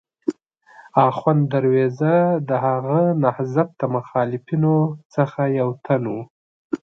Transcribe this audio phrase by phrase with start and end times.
[1.07, 2.15] اخوند درویزه
[2.49, 4.75] د هغه نهضت د مخالفینو
[5.15, 6.15] څخه یو تن و.